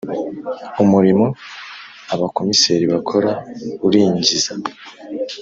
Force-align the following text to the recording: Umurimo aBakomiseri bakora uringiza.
Umurimo 0.83 1.25
aBakomiseri 2.13 2.85
bakora 2.93 3.29
uringiza. 3.85 4.53